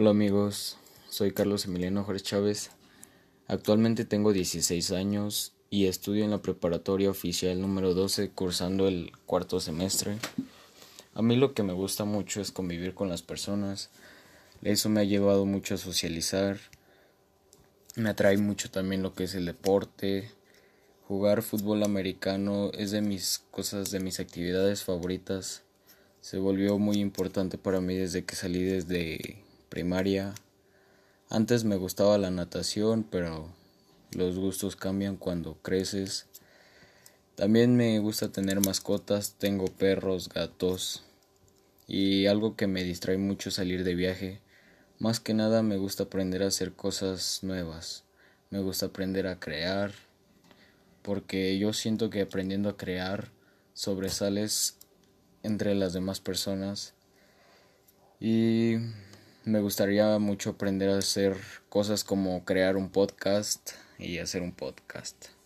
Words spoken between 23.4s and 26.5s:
cosas, de mis actividades favoritas. Se